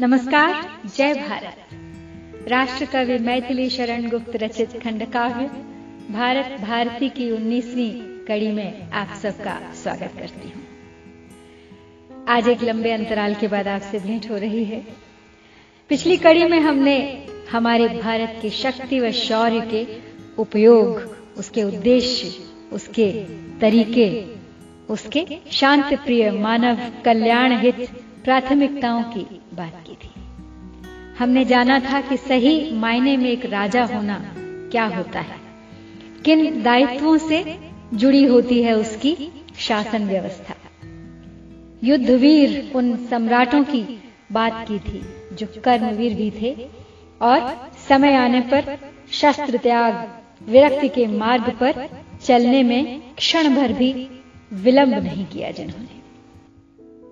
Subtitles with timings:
[0.00, 5.46] नमस्कार, जय भारत। राष्ट्र कवि मैथिली शरण गुप्त रचित खंड काव्य
[6.10, 7.90] भारत भारती की 19वीं
[8.26, 14.30] कड़ी में आप सबका स्वागत करती हूँ। आज एक लंबे अंतराल के बाद आपसे भेंट
[14.30, 14.80] हो रही है।
[15.88, 19.86] पिछली कड़ी में हमने हमारे भारत की शक्ति व शौर्य के
[20.38, 22.32] उपयोग, उसके उद्देश्य,
[22.72, 23.12] उसके
[23.60, 24.24] तरीके,
[24.92, 27.88] उसके शांत प्रिय मानव कल्याण हित
[28.24, 30.10] प्राथमिकताओं की बात की थी।
[31.18, 34.34] हमने जाना था कि सही मायने में एक राजा होना
[34.72, 35.36] क्या होता है?
[36.24, 37.58] किन दायित्वों से
[37.94, 39.16] जुड़ी होती है उसकी
[39.58, 40.54] शासन व्यवस्था?
[41.84, 45.02] युद्धवीर उन सम्राटों की बात की थी,
[45.34, 46.68] जो कर्मवीर भी थे
[47.22, 48.78] और समय आने पर
[49.12, 49.94] शस्त्र त्याग,
[50.48, 51.88] विरक्ति के मार्ग पर
[52.24, 53.92] चलने में क्षण भर भी
[54.52, 55.98] विलंब नहीं किया जिन्होंने।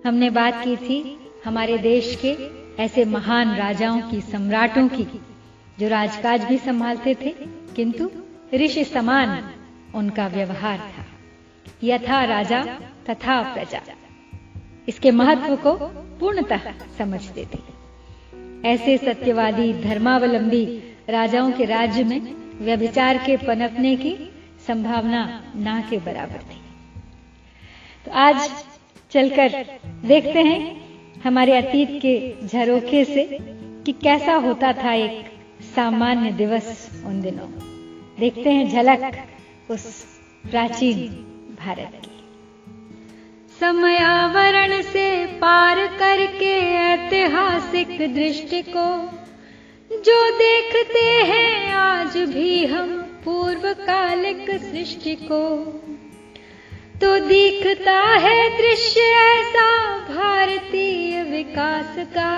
[0.09, 2.37] हमने बात की थी हमारे देश के
[2.83, 5.03] ऐसे महान राजाओं की, सम्राटों की,
[5.79, 7.35] जो राजकाज भी संभालते थे,
[7.75, 8.11] किंतु
[8.53, 9.53] ऋषि समान
[9.95, 11.05] उनका व्यवहार था।
[11.83, 12.63] यथा राजा
[13.09, 13.81] तथा प्रजा।
[14.87, 15.73] इसके महत्व को
[16.19, 16.59] पूर्णतः
[16.97, 17.59] समझते थे
[18.67, 20.65] ऐसे सत्यवादी, धर्मावलंबी
[21.09, 24.15] राजाओं के राज्य में व्यभिचार के पनपने की
[24.67, 26.61] संभावना ना के बराबर थी।
[28.05, 28.65] तो आज
[29.11, 29.65] चलकर
[30.05, 30.86] देखते हैं
[31.23, 33.23] हमारे अतीत के झरोखे से
[33.85, 35.25] कि कैसा होता था एक
[35.75, 37.47] सामान्य दिवस उन दिनों।
[38.19, 39.27] देखते हैं झलक
[39.71, 40.05] उस
[40.51, 40.97] प्राचीन
[41.59, 42.17] भारत की।
[43.59, 49.17] समयावरण से पार करके ऐतिहासिक दृष्टि को
[49.91, 55.41] जो देखते हैं, आज भी हम पूर्वकालिक सृष्टि को
[57.01, 59.65] तो दिखता है दृश्य ऐसा
[60.05, 62.29] भारतीय विकास का।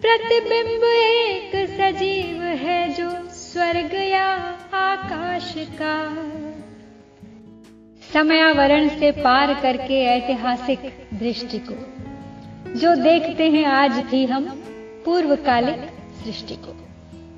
[0.00, 4.26] प्रतिबिंब एक सजीव है जो स्वर्ग या
[4.74, 5.94] आकाश का।
[8.12, 11.74] समयावरण से पार करके ऐतिहासिक दृष्टि को,
[12.72, 14.48] जो देखते हैं आज भी हम
[15.04, 15.88] पूर्वकालिक
[16.24, 16.76] सृष्टि को,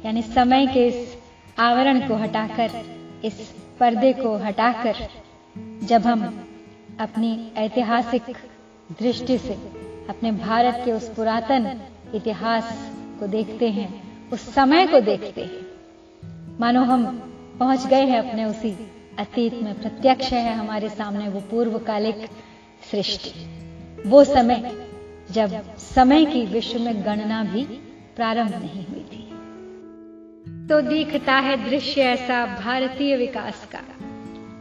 [0.05, 1.17] यानी समय के इस
[1.59, 2.85] आवरण को हटाकर,
[3.25, 3.41] इस
[3.81, 5.07] पर्दे को हटाकर
[5.59, 6.45] जब हम
[7.01, 8.23] अपनी ऐतिहासिक
[9.03, 9.55] दृष्टि से
[10.09, 11.81] अपने भारत के उस पुरातन
[12.15, 15.67] इतिहास को देखते हैं, उस समय को देखते हैं,
[16.61, 17.05] मानो हम
[17.59, 18.73] पहुँच गए हैं अपने उसी
[19.19, 22.29] अतीत में, प्रत्यक्ष है हमारे सामने वो पूर्वकालिक
[22.91, 23.31] सृष्टि।
[24.07, 24.87] वो समय
[25.31, 27.65] जब समय की विश्व में गणना भी
[28.17, 29.27] प्रारंभ नहीं हुई थी।
[30.69, 34.10] तो दिखता है दृश्य ऐसा भारतीय विकास का।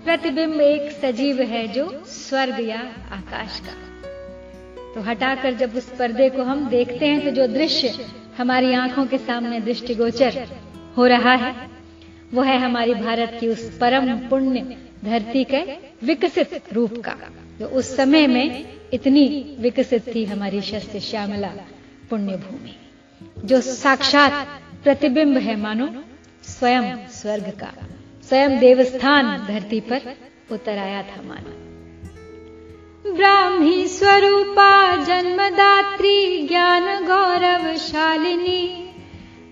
[0.09, 2.79] प्रतिबिंब एक सजीव है जो स्वर्ग या
[3.11, 3.73] आकाश का।
[4.93, 8.05] तो हटाकर जब उस पर्दे को हम देखते हैं तो जो दृश्य
[8.37, 10.47] हमारी आँखों के सामने दृष्टिगोचर
[10.97, 11.53] हो रहा है,
[12.33, 15.61] वो है हमारी भारत की उस परम पुण्य धरती के
[16.03, 17.15] विकसित रूप का,
[17.59, 19.27] जो उस समय में इतनी
[19.59, 21.53] विकसित थी हमारी शस्त्र श्यामला
[22.09, 22.75] पुण्य भूमि
[23.45, 24.33] जो साक्षात
[24.83, 25.89] प्रतिबिंब है मानो
[26.47, 27.73] स्वयं स्वर्ग का।
[28.29, 30.01] स्वयं देवस्थान धरती पर
[30.51, 31.69] उतर आया था मानो।
[33.13, 38.93] ब्राह्मी स्वरूपा, जन्मदात्री, ज्ञान गौरवशालिनी,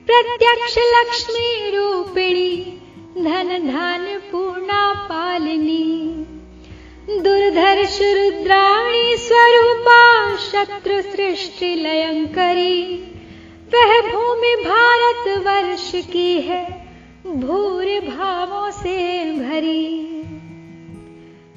[0.05, 2.81] प्रत्यक्ष लक्ष्मी रूपिणी,
[3.23, 6.25] धन धान पूर्णा पालिनी।
[7.19, 13.11] दुर्धर्ष रुद्राणी स्वरूपा, शत्रु सृष्टि लयंकरी।
[13.73, 16.76] वह भूमि भारत वर्ष की है।
[17.35, 20.23] भूरे भावों से भरी।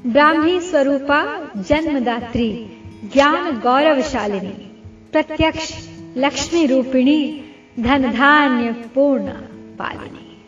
[0.07, 2.71] ब्राह्मी स्वरूपा जन्मदात्री,
[3.13, 4.83] ज्ञान गौरवशालिनी,
[5.13, 7.45] प्रत्यक्ष लक्ष्मी रूपिणी
[7.81, 9.27] धन धान्य पूर्ण
[9.79, 10.43] पालिनी।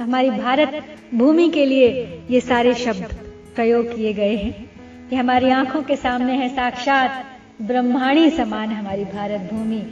[0.00, 3.16] हमारी भारत भूमि के लिए ये सारे शब्द
[3.54, 4.70] प्रयोग किए गए हैं।
[5.12, 7.24] ये हमारी आँखों के सामने है, साक्षात
[7.62, 9.82] ब्रह्माणी समान हमारी भारत भूमि,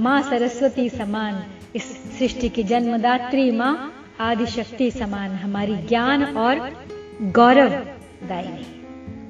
[0.00, 1.44] माँ सरस्वती समान
[1.76, 1.84] इस
[2.18, 6.86] सृष्टि की जन्मदात्री माँ आदि शक्ति समान, हमारी ज्ञान और
[7.22, 7.70] गौरव
[8.28, 8.64] दायिनी।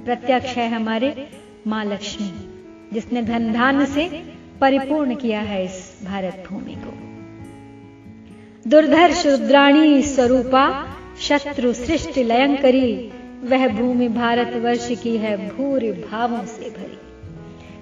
[0.04, 1.28] प्रत्यक्ष है हमारे
[1.66, 2.30] माँ लक्ष्मी,
[2.92, 4.08] जिसने धन धान से
[4.60, 6.92] परिपूर्ण किया है इस भारत भूमि को।
[8.70, 16.70] दुर्धर्ष रुद्राणी स्वरूपा, शत्रु सृष्टि लयंकरी, वह भूमि भारत वर्ष की है भूर भावों से
[16.70, 16.98] भरी।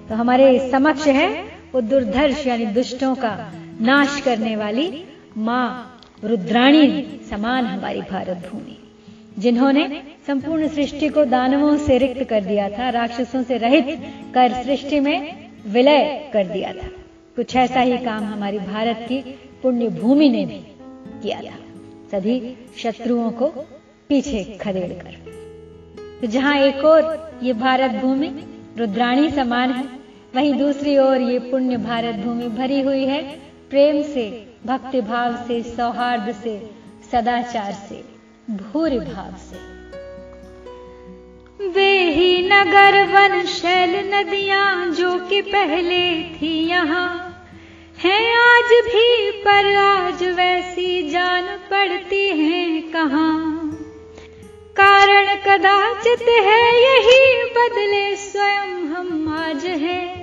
[0.09, 1.29] तो हमारे समक्ष है
[1.73, 3.51] वो दुर्धर्ष यानी दुष्टों का
[3.81, 5.05] नाश करने वाली
[5.37, 8.77] माँ रुद्राणी समान हमारी भारत भूमि।
[9.39, 13.85] जिन्होंने संपूर्ण सृष्टि को दानवों से रिक्त कर दिया था, राक्षसों से रहित
[14.33, 16.87] कर सृष्टि में विलय कर दिया था।
[17.35, 19.21] कुछ ऐसा ही काम हमारी भारत की
[19.63, 20.61] पुण्य भूमि ने भी
[21.23, 21.55] किया था।
[22.11, 23.47] सभी शत्रुओं को
[24.09, 25.29] पीछे खदेड़ कर।
[26.21, 28.27] तो जहाँ एक और ये भारत भूमि
[28.77, 29.83] रुद्राणी समान है,
[30.35, 33.23] वहीं दूसरी ओर ये पुण्य भारत भूमि भरी हुई है,
[33.69, 36.69] प्रेम से भक्ति भाव से, सौहार्द से,
[37.11, 38.05] सदाचार से,
[38.49, 39.79] भूर भाव से।
[41.67, 47.25] वे ही नगर वन शैल नदियाँ जो कि पहले थी यहाँ।
[47.99, 53.59] है आज भी, पर आज वैसी जान पड़ती है कहाँ।
[54.75, 60.18] कारण कदाचित है, यही बदले स्वयं हम आज है।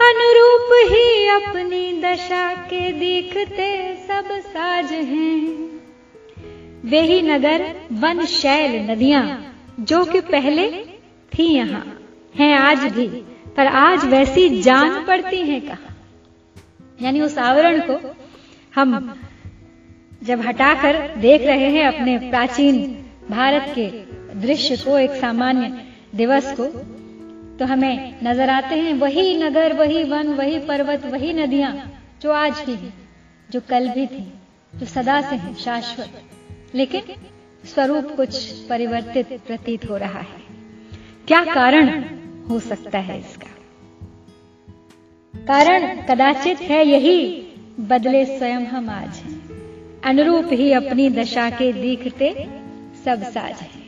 [0.00, 5.80] अनुरूप ही अपनी दशा के दिखते सब साज हैं।
[6.84, 9.24] वे ही नगर, वन शैल नदियाँ,
[9.80, 10.70] जो कि पहले
[11.32, 11.98] थी यहाँ,
[12.34, 13.06] हैं आज भी,
[13.56, 15.94] पर आज वैसी जान पड़ती हैं कहा।
[17.02, 18.16] यानी उस आवरण को
[18.74, 19.14] हम
[20.22, 22.78] जब हटाकर देख रहे हैं अपने प्राचीन
[23.30, 23.88] भारत के
[24.40, 26.64] दृश्य को, एक सामान्य दिवस को
[27.58, 32.64] तो हमें नज़र आते हैं वही नगर, वही वन, वही पर्वत, वही नदियाँ, जो आज
[32.66, 32.92] भी है,
[33.50, 34.32] जो कल भी थी,
[34.74, 36.22] जो सदा से है, शाश्वत।
[36.74, 37.02] लेकिन
[37.64, 40.48] स्वरूप कुछ परिवर्तित प्रतीत हो रहा है।
[41.26, 42.04] क्या कारण
[42.50, 43.50] हो सकता है इसका?
[45.38, 47.42] कारण कदाचित है यही,
[47.80, 49.48] बदले स्वयं हम आज हैं।
[50.00, 52.48] अनुरूप ही अपनी दशा के दिखते
[53.04, 53.82] सब साज है।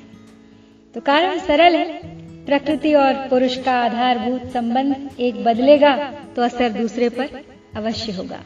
[0.95, 2.10] तो कारण सरल है
[2.47, 5.97] प्रकृति और पुरुष का आधारभूत संबंध एक बदलेगा
[6.37, 7.41] तो असर दूसरे पर
[7.77, 8.41] अवश्य होगा।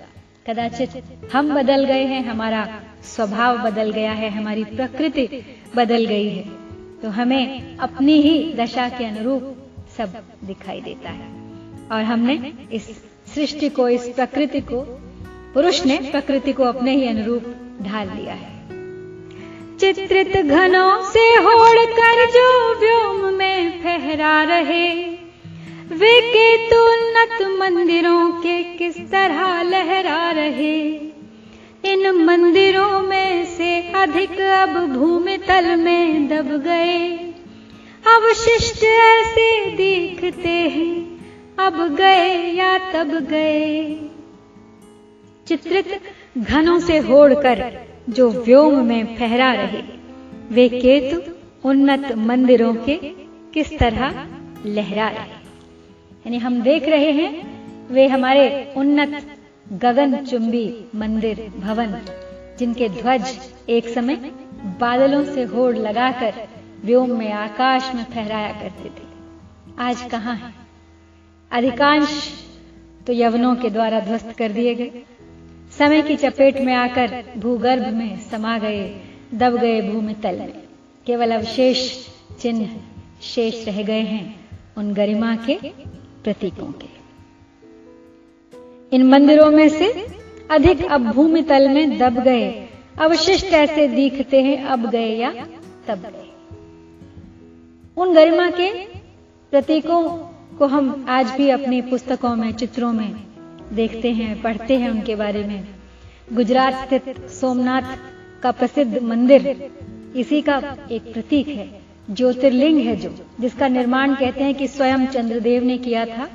[0.47, 0.91] कदाचित
[1.33, 2.67] हम बदल गए हैं, हमारा
[3.05, 5.29] स्वभाव बदल गया है, हमारी प्रकृति
[5.77, 6.45] बदल गई है
[7.03, 9.57] तो हमें अपनी ही दशा के अनुरूप
[9.99, 11.29] सब दिखाई देता है।
[11.93, 12.89] और हमने इस
[13.35, 14.81] सृष्टि को, इस प्रकृति को,
[15.55, 18.54] पुरुष ने प्रकृति को अपने ही अनुरूप ढाल लिया है।
[19.81, 22.49] चित्रित घनों से होड़ कर जो
[22.81, 24.89] व्योम में फहरा रहे।
[25.93, 30.79] वे केतु उन्नत मंदिरों के किस तरह लहरा रहे।
[31.85, 37.09] इन मंदिरों में से अधिक अब भूमि तल में दब गए।
[38.07, 40.95] अवशिष्ट ऐसे दिखते हैं,
[41.59, 43.95] अब गए या तब गए।
[45.49, 46.01] चित्रित
[46.39, 47.63] घनों से होड़कर
[48.09, 49.83] जो व्योम में फहरा रहे।
[50.51, 51.33] वे केतु
[51.69, 52.97] उन्नत मंदिरों के
[53.55, 54.27] किस तरह
[54.67, 55.45] लहरा रहे।
[56.27, 57.55] यानी हम देख रहे हैं,
[57.89, 59.37] वे हमारे उन्नत
[59.73, 62.01] गगन चुंबी मंदिर भवन,
[62.59, 64.15] जिनके ध्वज एक समय
[64.81, 66.35] बादलों से होड़ लगाकर
[66.85, 69.05] व्योम में आकाश में फहराया करते थे।
[69.79, 70.55] आज कहाँ है?
[71.53, 72.33] अधिकांश
[73.07, 74.91] तो यवनों के द्वारा ध्वस्त कर दिए गए।
[75.79, 78.83] समय की चपेट में आकर भूगर्भ में समा गए,
[79.35, 80.63] दब गए भूमि तल में।
[81.07, 82.09] केवल अवशेष
[82.41, 82.77] चिन्ह
[83.23, 85.59] शेष रह गए हैं उन गरिमा के
[86.25, 86.89] प्रतीकों के।
[88.93, 89.91] इन मंदिरों में से
[90.51, 92.69] अधिक अब भूमि तल में दब गए,
[92.99, 95.31] अवशिष्ट ऐसे दिखते हैं अब गए या
[95.89, 96.31] तब गए।
[97.97, 98.73] उन गरिमा के
[99.53, 100.03] प्रतीकों
[100.59, 103.34] को हम आज भी अपनी पुस्तकों में, चित्रों में
[103.75, 105.65] देखते हैं, पढ़ते हैं उनके बारे में।
[106.33, 107.97] गुजरात स्थित सोमनाथ
[108.43, 109.71] का प्रसिद्ध मंदिर
[110.17, 110.57] इसी का
[110.91, 116.05] एक प्रतीक है, ज्योतिर्लिंग है जो, जिसका निर्माण कहते हैं कि स्वयं चंद्रदेव ने किया
[116.07, 116.29] था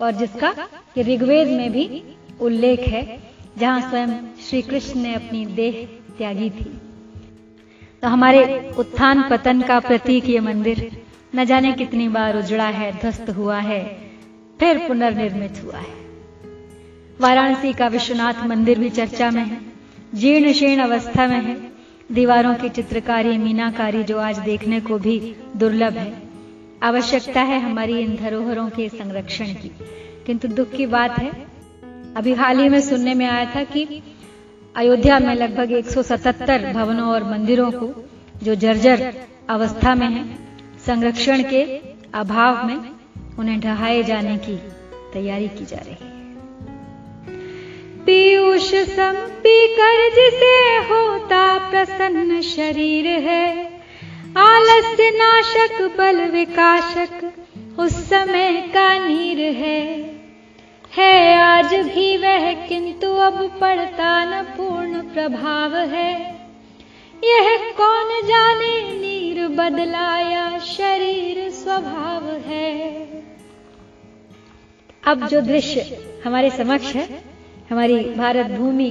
[0.00, 0.54] और जिसका
[0.98, 2.02] ऋग्वेद में भी
[2.40, 3.20] उल्लेख है,
[3.58, 4.08] जहाँ स्वयं
[4.48, 5.86] श्री कृष्ण ने अपनी देह
[6.18, 6.64] त्यागी थी।
[8.02, 10.90] तो हमारे उत्थान पतन का प्रतीक ये मंदिर,
[11.34, 13.82] न जाने कितनी बार उजड़ा है, ध्वस्त हुआ है,
[14.60, 16.01] फिर पुनर्निर्मित हुआ है।
[17.20, 19.60] वाराणसी का विश्वनाथ मंदिर भी चर्चा में है।
[20.14, 21.72] जीर्ण शीर्ण अवस्था में है।
[22.12, 26.22] दीवारों की चित्रकारी, मीनाकारी जो आज देखने को भी दुर्लभ है।
[26.82, 29.70] आवश्यकता है हमारी इन धरोहरों के संरक्षण की।
[30.26, 31.30] किंतु दुख की बात है,
[32.16, 34.02] अभी हाल ही में सुनने में आया था कि
[34.76, 38.08] अयोध्या में लगभग 177 भवनों और मंदिरों को
[38.42, 39.14] जो जर्जर
[39.48, 40.38] अवस्था में है,
[40.86, 41.80] संरक्षण के
[42.14, 42.90] अभाव में
[43.38, 44.56] उन्हें ढहाए जाने की
[45.12, 46.21] तैयारी की जा रही है।
[48.06, 53.66] पीयूष सम कर जिसे होता प्रसन्न शरीर है।
[54.36, 57.32] आलस्य नाशक, बल विकाशक
[57.78, 59.86] उस समय का नीर है।
[60.96, 66.30] है आज भी वह, किंतु अब पड़ता न पूर्ण प्रभाव है।
[67.24, 72.92] यह कौन जाने नीर बदलाया शरीर स्वभाव है।
[75.06, 77.31] अब जो दृश्य हमारे समक्ष है
[77.70, 78.90] हमारी भारत भूमि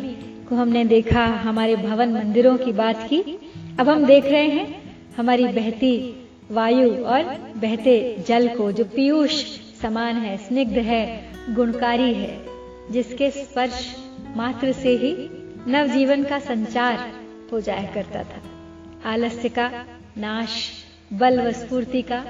[0.49, 3.21] को हमने देखा, हमारे भवन मंदिरों की बात की।
[3.79, 5.93] अब हम देख रहे हैं हमारी बहती
[6.51, 7.23] वायु और
[7.55, 9.43] बहते जल को, जो पीयूष
[9.81, 12.45] समान है, स्निग्ध है, गुणकारी है,
[12.91, 13.95] जिसके स्पर्श
[14.37, 15.15] मात्र से ही
[15.71, 17.11] नवजीवन का संचार
[17.51, 18.41] हो जाया करता था।
[19.05, 19.85] आलस्य का
[20.17, 20.71] नाश,
[21.13, 22.25] बल व स्फूर्ति का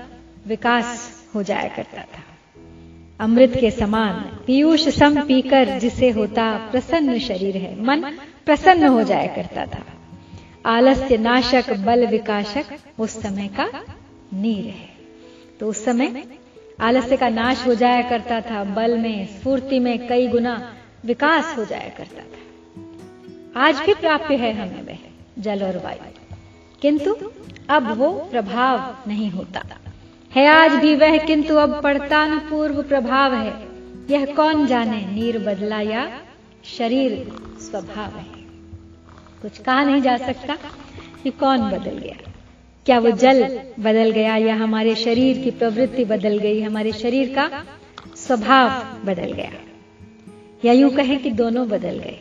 [0.47, 2.23] विकास हो जाया करता था।
[3.21, 4.13] अमृत के समान,
[4.47, 8.01] पीयूष सम पीकर जिसे होता प्रसन्न शरीर है, मन
[8.45, 9.83] प्रसन्न हो जाया करता था।
[10.65, 12.65] आलस्य नाशक, बल विकासक
[12.99, 13.85] उस समय का
[14.33, 14.89] नीर है।
[15.59, 16.23] तो उस समय
[16.79, 20.73] आलस्य का नाश हो जाया करता था, बल में, स्फूर्ति में कई गुना
[21.05, 22.31] विकास हो जाया करता था।
[23.61, 24.97] आज भी प्राप्य है हमें वह
[25.39, 26.35] जल और वायु।
[26.81, 27.31] किंतु
[27.69, 29.63] अब वो प्रभाव नहीं होता।
[30.35, 33.53] है आज भी वह, किंतु अब पड़ता न पूर्व प्रभाव है।
[34.09, 36.21] यह कौन जाने नीर बदला या
[36.77, 38.25] शरीर स्वभाव है?
[39.41, 40.57] कुछ कहा नहीं जा सकता
[41.23, 42.31] कि कौन बदल गया।
[42.85, 47.65] क्या वो जल बदल गया या हमारे शरीर की प्रवृत्ति बदल गई, हमारे शरीर का
[48.15, 48.69] स्वभाव
[49.05, 49.51] बदल गया?
[50.65, 52.19] या यूँ कहें कि दोनों बदल गए।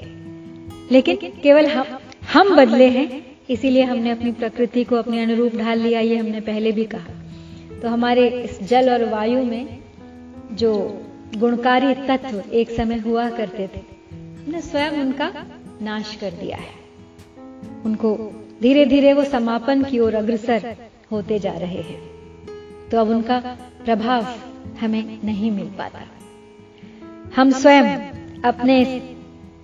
[0.93, 1.85] लेकिन केवल हम
[2.33, 6.73] हम बदले हैं, इसीलिए हमने अपनी प्रकृति को अपने अनुरूप ढाल लिया, ये हमने पहले
[6.73, 7.20] भी कहा।
[7.82, 9.78] तो हमारे इस जल और वायु में
[10.52, 11.02] जो
[11.37, 13.80] गुणकारी तत्व एक समय हुआ करते थे
[14.12, 15.32] हमने स्वयं उनका
[15.82, 16.75] नाश कर दिया है।
[17.84, 18.16] उनको
[18.62, 20.76] धीरे धीरे वो समापन की ओर अग्रसर
[21.12, 22.00] होते जा रहे हैं।
[22.90, 23.38] तो अब उनका
[23.84, 24.26] प्रभाव
[24.80, 26.00] हमें नहीं मिल पाता।
[27.37, 27.84] हम स्वयं
[28.42, 28.84] अपने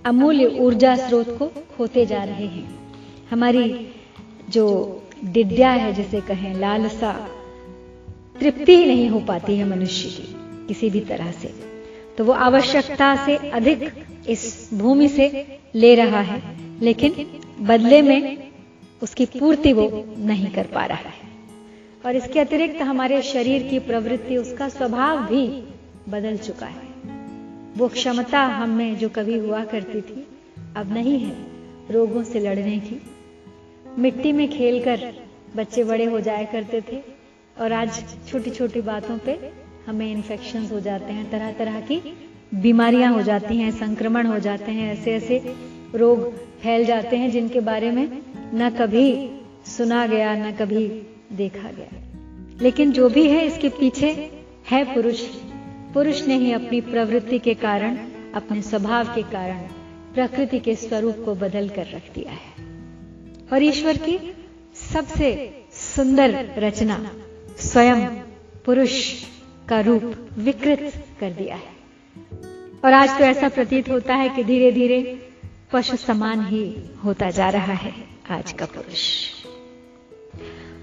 [0.05, 2.79] अमूल्य ऊर्जा स्रोत को खोते जा रहे हैं।
[3.29, 3.87] हमारी
[4.49, 4.65] जो
[5.25, 7.27] दिद्या है, जिसे कहें लालसा
[8.39, 10.35] तृप्ति ही नहीं हो पाती है मनुष्य की
[10.67, 11.53] किसी भी तरह से।
[12.17, 13.91] तो वो आवश्यकता से अधिक
[14.29, 16.41] इस भूमि से ले रहा है,
[16.81, 17.11] लेकिन
[17.59, 18.47] बदले में
[19.03, 21.27] उसकी पूर्ति वो नहीं कर पा रहा है।
[22.05, 25.47] और इसके अतिरिक्त हमारे शरीर की प्रवृत्ति, उसका स्वभाव भी
[26.09, 26.85] बदल चुका है।
[27.77, 30.27] वो क्षमता हम में जो कभी हुआ करती थी,
[30.75, 31.35] अब नहीं है।
[31.91, 33.01] रोगों से लड़ने की,
[33.97, 35.13] मिट्टी में खेलकर
[35.55, 37.16] बच्चे बड़े हो जाया करते थे
[37.59, 39.51] और आज छोटी छोटी बातों पे
[39.87, 42.17] हमें इन्फेक्शन हो जाते हैं तरह तरह की
[42.55, 45.55] बीमारियाँ हो जाती हैं, संक्रमण हो जाते हैं ऐसे ऐसे
[45.95, 48.21] रोग फैल जाते हैं जिनके बारे में
[48.53, 49.31] न कभी
[49.65, 50.87] सुना गया, न कभी
[51.33, 52.03] देखा गया।
[52.61, 54.31] लेकिन जो भी है, इसके पीछे
[54.69, 55.21] है पुरुष।
[55.93, 57.97] पुरुष ने ही अपनी प्रवृत्ति के कारण,
[58.35, 59.59] अपने स्वभाव के कारण,
[60.13, 62.67] प्रकृति के स्वरूप को बदल कर रख दिया है।
[63.53, 64.33] और ईश्वर की
[64.93, 67.11] सबसे सुंदर रचना
[67.59, 68.05] स्वयं
[68.65, 69.23] पुरुष
[69.69, 71.77] का रूप विकृत कर दिया है।
[72.85, 75.29] और आज तो ऐसा प्रतीत होता है कि धीरे धीरे
[75.73, 77.93] पशु समान ही होता जा रहा है
[78.29, 79.27] आज का पुरुष।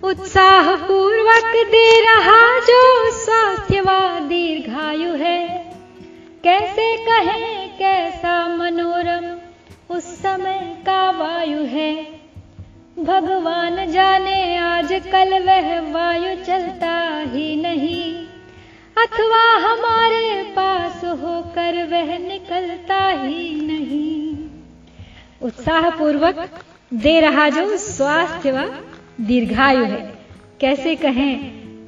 [0.04, 3.86] उत्साह पूर्वक दे रहा जो स्वास्थ्य व
[4.28, 5.72] दीर्घायु है।
[6.44, 9.38] कैसे कहें, कैसा मनोरम
[9.96, 12.13] उस समय का वायु है।
[12.98, 18.14] भगवान जाने आज कल वह वायु चलता ही नहीं।
[18.96, 24.48] अथवा हमारे पास होकर वह निकलता ही नहीं।
[25.42, 26.50] उत्साह पूर्वक
[26.94, 28.84] दे रहा जो स्वास्थ्य व
[29.20, 30.14] दीर्घायु है।
[30.60, 31.38] कैसे कहें,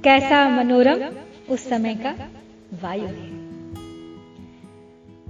[0.01, 1.05] कैसा मनोरम
[1.51, 2.11] उस समय का
[2.83, 3.31] वायु है।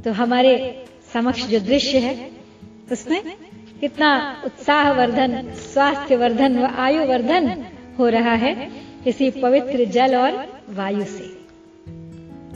[0.02, 2.30] तो हमारे समक्ष जो दृश्य है,
[2.92, 3.45] उसमें
[3.80, 4.10] कितना
[4.44, 7.64] उत्साह वर्धन स्वास्थ्य वर्धन व आयु वर्धन
[7.98, 8.52] हो रहा है
[9.06, 10.32] इसी पवित्र जल और
[10.70, 11.26] वायु से।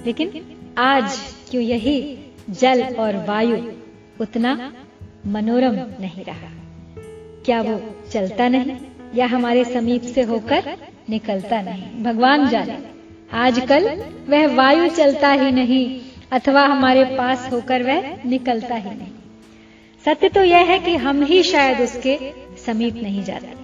[0.06, 0.30] लेकिन
[0.78, 1.18] आज
[1.50, 1.96] क्यों यही
[2.50, 3.56] जल और वायु
[4.20, 4.54] उतना
[5.26, 6.50] मनोरम नहीं रहा?
[7.44, 7.80] क्या वो
[8.12, 8.76] चलता नहीं
[9.14, 10.76] या हमारे समीप से होकर
[11.10, 12.02] निकलता नहीं?
[12.02, 12.78] भगवान जाने,
[13.32, 13.88] आजकल
[14.28, 15.84] वह वायु चलता ही नहीं
[16.32, 19.12] अथवा हमारे पास होकर वह निकलता ही नहीं।
[20.04, 22.19] सत्य तो यह है कि हम ही शायद उसके
[22.66, 23.54] समीप नहीं जाते,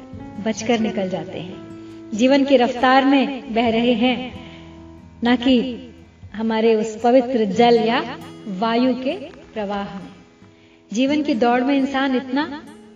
[0.42, 4.32] बचकर निकल जाते हैं। जीवन की रफ्तार में बह रहे हैं,
[5.24, 5.56] न कि
[6.34, 8.00] हमारे उस पवित्र जल या
[8.58, 9.12] वायु के
[9.54, 10.08] प्रवाह में।
[10.92, 12.44] जीवन की दौड़ में इंसान इतना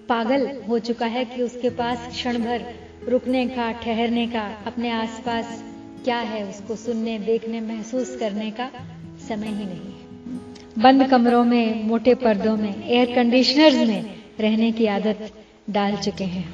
[0.08, 2.64] पागल हो चुका है कि उसके पास क्षण भर
[3.08, 5.62] रुकने का, ठहरने का, अपने आसपास
[6.04, 8.70] क्या है उसको सुनने, देखने, महसूस करने का
[9.28, 9.89] समय ही नहीं।
[10.78, 15.30] बंद कमरों में, मोटे पर्दों में एयर कंडीशनर्स में रहने की आदत
[15.70, 16.52] डाल चुके हैं।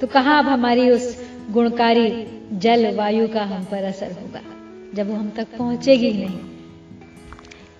[0.00, 1.16] तो कहाँ अब हमारी उस
[1.50, 2.08] गुणकारी
[2.52, 4.40] जल वायु का हम पर असर होगा,
[4.94, 6.38] जब वो हम तक पहुंचेगी नहीं?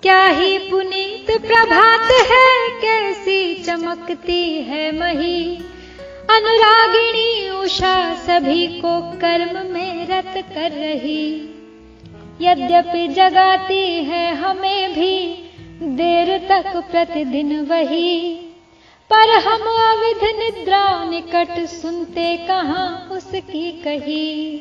[0.02, 5.57] क्या ही पुनीत प्रभात है, कैसी चमकती है मही?
[6.31, 11.25] अनुरागिणी उषा सभी को कर्म में रत कर रही।
[12.40, 15.35] यद्यपि जगाती है हमें भी,
[15.83, 18.35] देर तक प्रतिदिन वही।
[19.12, 19.61] पर हम
[19.97, 24.59] अविध निद्रा निकट सुनते कहा उसकी कही।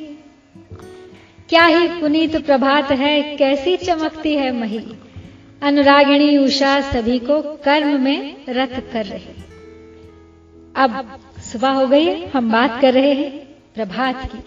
[1.49, 4.81] क्या ही पुनीत प्रभात है, कैसी चमकती है मही।
[5.61, 9.43] अनुरागिणी उषा सभी को कर्म में रत कर रही।
[10.75, 13.29] अब सुबह हो गई, हम बात कर रहे हैं
[13.75, 14.43] प्रभात की।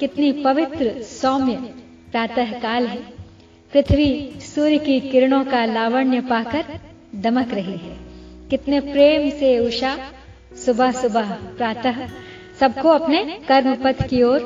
[0.00, 1.74] कितनी पवित्र सौम्य
[2.10, 2.98] प्रातः काल है।
[3.72, 6.64] पृथ्वी सूर्य की किरणों का लावण्य पाकर
[7.14, 7.96] दमक रही है।
[8.50, 9.98] कितने प्रेम से उषा,
[10.66, 12.08] सुबह सुबह प्रातः,
[12.60, 14.38] सबको अपने कर्म पथ की ओर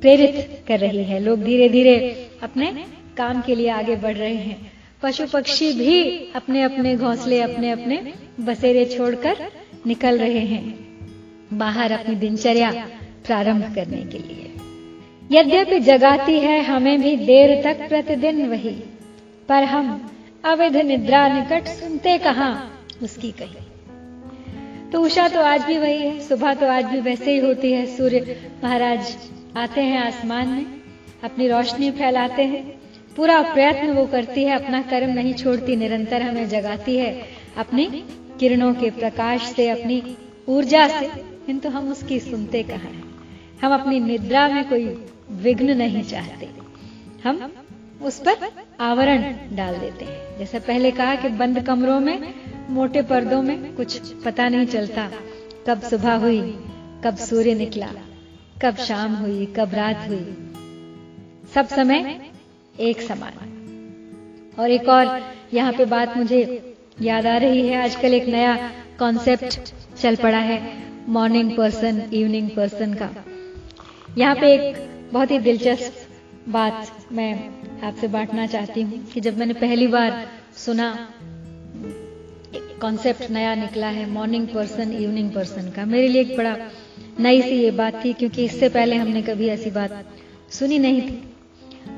[0.00, 2.84] प्रेरित कर रही है। लोग धीरे धीरे अपने
[3.16, 8.12] काम के लिए आगे बढ़ रहे हैं। पशु पक्षी भी अपने अपने घोंसले अपने अपने
[8.40, 9.36] बसेरे छोड़कर
[9.86, 10.88] निकल रहे हैं।
[11.52, 12.70] बाहर अपनी दिनचर्या
[13.26, 14.49] प्रारंभ करने के लिए।
[15.32, 18.82] यद्यपि जगाती है हमें भी देर तक प्रतिदिन वही।
[19.48, 20.10] पर हम
[20.44, 22.70] अवैध निद्रा निकट सुनते कहा?
[23.02, 23.56] उसकी कही।
[24.90, 27.86] तो उषा तो आज भी वही है, सुबह तो आज भी वैसे ही होती है।
[27.86, 29.16] सूर्य महाराज
[29.56, 30.66] आते हैं आसमान में,
[31.24, 32.80] अपनी रोशनी फैलाते हैं।
[33.16, 37.22] पूरा प्रयत्न वो करती है, अपना कर्म नहीं छोड़ती, निरंतर हमें जगाती है।
[37.56, 37.86] अपनी
[38.40, 40.16] किरणों के प्रकाश से, अपनी
[40.48, 41.06] ऊर्जा से,
[41.46, 43.10] किंतु हम उसकी सुनते कहा है?
[43.64, 46.48] हम अपनी निद्रा में कोई विघ्न नहीं चाहते।
[47.24, 47.52] हम
[48.02, 52.34] उस पर आवरण डाल देते हैं। जैसे पहले कहा कि बंद कमरों में,
[52.70, 55.10] मोटे पर्दों में कुछ पता नहीं चलता।
[55.66, 56.40] कब सुबह हुई,
[57.04, 57.88] कब सूर्य निकला,
[58.62, 60.52] कब शाम हुई, कब रात हुई।
[61.54, 62.30] सब समय
[62.80, 63.46] एक समान।
[64.58, 69.60] और एक और यहाँ पे बात मुझे याद आ रही है। आजकल एक नया कॉन्सेप्ट
[69.96, 73.10] चल पड़ा है मॉर्निंग पर्सन इवनिंग पर्सन का।
[74.18, 77.32] यहाँ पे एक बहुत ही दिलचस्प बात मैं
[77.84, 80.92] आपसे बांटना चाहती हूँ कि जब मैंने पहली बार सुना
[82.80, 86.56] कॉन्सेप्ट नया निकला है मॉर्निंग पर्सन इवनिंग पर्सन का। मेरे लिए एक बड़ा
[87.20, 90.04] नई सी ये बात थी, क्योंकि इससे पहले हमने कभी ऐसी बात
[90.50, 91.22] सुनी नहीं थी।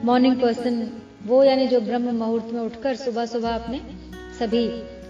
[0.04, 0.82] मॉर्निंग पर्सन
[1.26, 3.80] वो यानी जो ब्रह्म मुहूर्त में उठकर सुबह सुबह अपने
[4.38, 4.66] सभी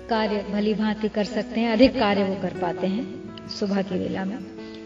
[0.08, 4.24] कार्य भली भांति कर सकते हैं, अधिक कार्य वो कर पाते हैं सुबह की वेला
[4.24, 4.38] में।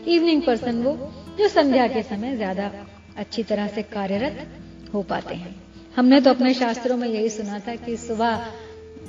[0.07, 0.93] इवनिंग पर्सन वो,
[1.39, 2.71] जो संध्या के समय ज़्यादा
[3.17, 4.47] अच्छी तरह से कार्यरत
[4.95, 5.55] हो पाते हैं।
[5.97, 8.47] हमने तो अपने शास्त्रों में यही सुना था कि सुबह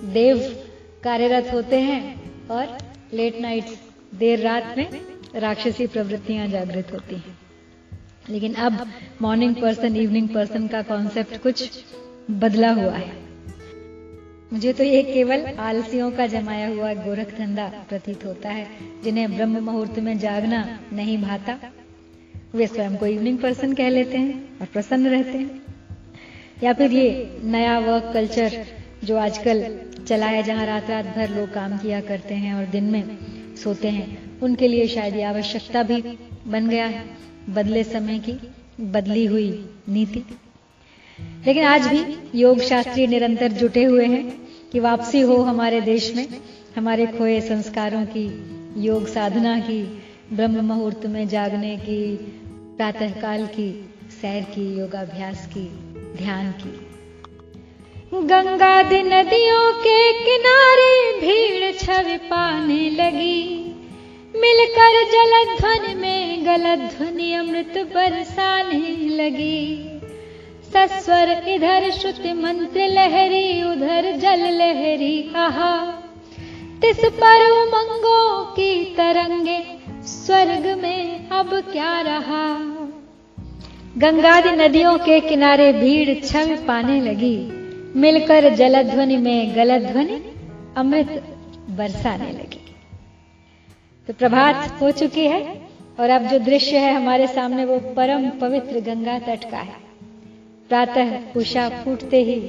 [0.03, 0.37] देव
[1.03, 2.01] कार्यरत होते हैं
[2.47, 2.77] और
[3.13, 3.65] लेट नाइट
[4.15, 4.89] देर रात में
[5.35, 7.37] राक्षसी प्रवृत्तियाँ जागृत होती हैं।
[8.29, 8.91] लेकिन अब
[9.21, 11.83] मॉर्निंग पर्सन इवनिंग पर्सन का कॉन्सेप्ट कुछ
[12.31, 13.11] बदला हुआ है।
[14.53, 18.67] मुझे तो ये केवल आलसियों का जमाया हुआ गोरख धंधा प्रतीत होता है,
[19.03, 21.59] जिन्हें ब्रह्म मुहूर्त में जागना नहीं भाता।
[22.57, 25.61] वे स्वयं को इवनिंग पर्सन कह लेते हैं और प्रसन्न रहते हैं।
[26.63, 28.65] या फिर ये नया वर्क कल्चर
[29.03, 32.83] जो आजकल चला है जहाँ रात रात भर लोग काम किया करते हैं और दिन
[32.83, 33.17] में
[33.63, 36.01] सोते हैं, उनके लिए शायद ये आवश्यकता भी
[36.47, 37.03] बन गया है,
[37.49, 38.37] बदले समय की
[38.81, 40.23] बदली हुई नीति।
[41.47, 44.37] लेकिन आज भी योग शास्त्री निरंतर जुटे हुए हैं
[44.71, 46.27] कि वापसी हो हमारे देश में,
[46.77, 48.25] हमारे खोए संस्कारों की,
[48.77, 49.81] योग साधना की,
[50.33, 52.01] ब्रह्म मुहूर्त में जागने की
[52.77, 53.89] प्रातःकाल की,
[54.21, 55.63] सैर की, योगाभ्यास की,
[56.17, 56.87] ध्यान की।
[58.13, 63.63] गंगा दी नदियों के किनारे भीड़ छवि पाने लगी।
[64.35, 69.89] मिलकर जलध्वनि में गलध्वनि अमृत बरसाने लगी।
[70.73, 76.03] सस्वर इधर श्रुति मंत्र लहरी, उधर जल लहरी कहा
[76.81, 82.66] तिस पर उमंगों की तरंगे, स्वर्ग में अब क्या रहा?
[83.97, 87.35] गंगादि नदियों के किनारे भीड़ छवि पाने लगी।
[87.95, 90.21] मिलकर जलध्वनि में गलध्वनि
[90.77, 91.23] अमृत
[91.69, 92.75] बरसाने लगी।
[94.07, 95.61] तो प्रभात हो चुकी है
[95.99, 99.75] और अब जो दृश्य है हमारे सामने वो परम पवित्र गंगा तट का है।
[100.69, 102.39] प्रातः उषा फूटते ही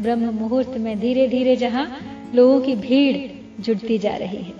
[0.00, 1.86] ब्रह्म मुहूर्त में धीरे धीरे जहाँ
[2.34, 3.16] लोगों की भीड़
[3.62, 4.54] जुड़ती जा रही है।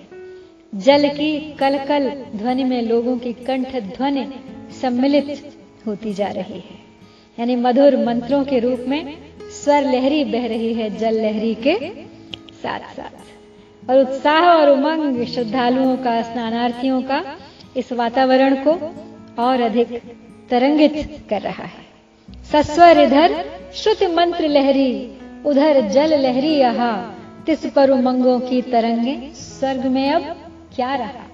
[0.72, 4.26] जल की कलकल ध्वनि में लोगों की कंठ ध्वनि
[4.80, 5.55] सम्मिलित
[5.86, 6.86] होती जा रही है।
[7.38, 9.16] यानी मधुर मंत्रों के रूप में
[9.64, 12.02] स्वर लहरी बह रही है जल लहरी के
[12.62, 17.24] साथ साथ। और उत्साह और उमंग श्रद्धालुओं का, स्नानार्थियों का
[17.76, 18.72] इस वातावरण को
[19.42, 20.02] और अधिक
[20.50, 21.86] तरंगित कर रहा है।
[22.52, 23.44] सस्वर इधर
[23.74, 26.92] श्रुति मंत्र लहरी, उधर जल लहरी यहा।
[27.46, 30.22] तिस पर उमंगों की तरंगे, स्वर्ग में अब
[30.76, 31.26] क्या रहा?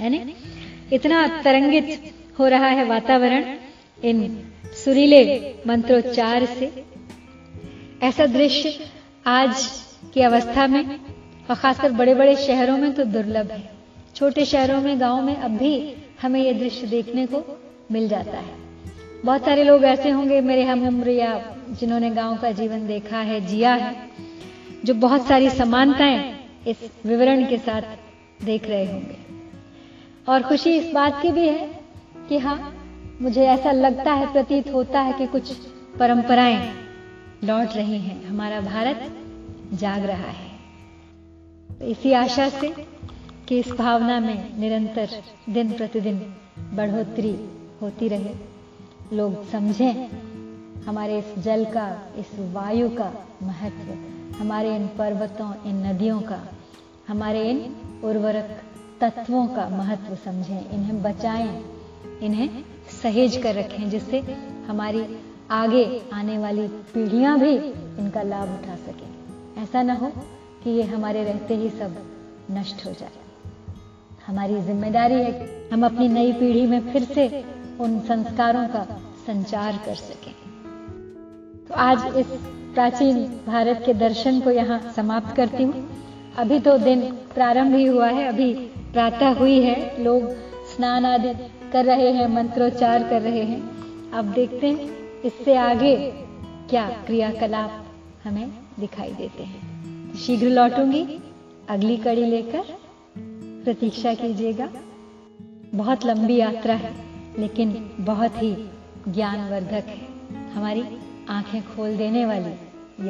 [0.00, 0.34] यानी
[0.92, 3.56] इतना तरंगित हो रहा है वातावरण
[4.04, 4.44] इन
[4.84, 6.84] सुरीले मंत्रोच्चार से।
[8.02, 8.86] ऐसा दृश्य
[9.26, 9.82] आज
[10.14, 11.00] की अवस्था में,
[11.50, 13.70] और खासकर बड़े बड़े शहरों में तो दुर्लभ है।
[14.14, 17.60] छोटे शहरों में, गाँव में अब भी हमें यह दृश्य देखने को
[17.92, 18.54] मिल जाता है।
[19.24, 23.46] बहुत सारे लोग ऐसे होंगे, मेरे हम उम्र या जिन्होंने गाँव का जीवन देखा है,
[23.46, 24.10] जिया है,
[24.84, 27.82] जो बहुत सारी समानताएँ इस विवरण के साथ
[28.44, 29.16] देख रहे होंगे।
[30.28, 31.75] और खुशी इस बात की भी है
[32.28, 32.72] कि हाँ
[33.22, 35.52] मुझे ऐसा लगता है, प्रतीत होता है कि कुछ
[35.98, 36.72] परंपराएँ
[37.44, 39.16] लौट रही हैं। हमारा भारत
[39.72, 40.50] जाग रहा है।
[41.82, 42.86] इसी आशा से
[43.48, 45.08] कि इस भावना में निरंतर
[45.48, 46.34] दिन प्रतिदिन
[46.74, 47.50] बढ़ोतरी
[47.82, 48.34] होती रहे।
[49.12, 50.08] लोग समझें,
[50.86, 53.92] हमारे इस जल का, इस वायु का महत्व,
[54.38, 56.42] हमारे इन पर्वतों, इन नदियों का,
[57.08, 58.62] हमारे इन उर्वरक
[59.00, 61.75] तत्वों का महत्व समझें। इन्हें बचाएँ।
[62.22, 62.64] इन्हें
[63.02, 64.20] सहेज कर रखें, जिससे
[64.68, 65.04] हमारी
[65.50, 67.54] आगे आने वाली पीढ़ियाँ भी
[67.98, 70.12] इनका लाभ उठा सकें। ऐसा ना हो
[70.64, 71.96] कि ये हमारे रहते ही सब
[72.50, 73.24] नष्ट हो जाए।
[74.26, 77.44] हमारी ज़िम्मेदारी है कि हम अपनी नई पीढ़ी में फिर से
[77.80, 78.86] उन संस्कारों का
[79.26, 80.32] संचार कर सकें।
[81.68, 82.26] तो आज इस
[82.74, 85.88] प्राचीन भारत के दर्शन को यहाँ समाप्त करती हूँ।
[86.36, 87.00] अभी तो दिन
[87.34, 88.52] प्रारंभ ही हुआ है, अभी
[88.92, 90.30] प्रातः हुई है। लोग
[90.66, 91.32] स्नान आदि
[91.72, 93.76] कर रहे हैं, मंत्रोच्चार कर रहे हैं।
[94.10, 96.10] अब देखते हैं, इससे आगे
[96.70, 97.86] क्या क्रियाकलाप
[98.24, 98.50] हमें
[98.80, 99.76] दिखाई देते हैं।
[100.14, 101.18] शीघ्र लौटूँगी,
[101.68, 102.64] अगली कड़ी लेकर।
[103.64, 104.68] प्रतीक्षा कीजिएगा।
[105.74, 106.94] बहुत लंबी यात्रा है,
[107.38, 108.54] लेकिन बहुत ही
[109.08, 110.08] ज्ञानवर्धक है।
[110.52, 110.84] हमारी
[111.28, 112.52] आँखें खोल देने वाली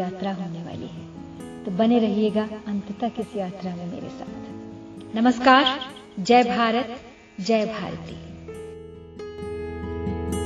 [0.01, 1.07] यात्रा होने वाली है।
[1.65, 5.81] तो बने रहिएगा अंत तक इस यात्रा में मेरे साथ। नमस्कार,
[6.21, 7.01] जय भारत,
[7.41, 8.26] जय भारती।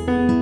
[0.07, 0.40] thank you